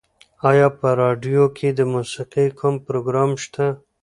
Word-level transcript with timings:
ایا 0.49 0.67
په 0.79 0.87
راډیو 1.01 1.43
کې 1.57 1.69
د 1.73 1.79
موسیقۍ 1.93 2.47
کوم 2.59 2.75
پروګرام 2.87 3.31
شته؟ 3.43 3.65